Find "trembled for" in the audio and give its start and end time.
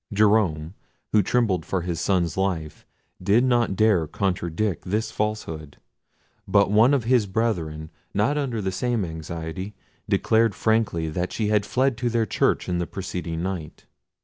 1.21-1.81